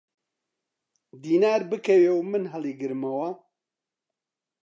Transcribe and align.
دینار 1.23 1.61
بکەوێ 1.69 2.11
و 2.13 2.19
من 2.31 2.43
هەڵیگرمەوە! 2.53 3.29